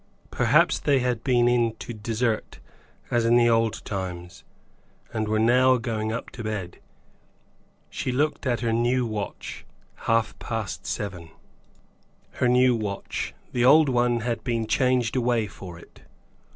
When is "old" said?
3.47-3.85, 13.65-13.89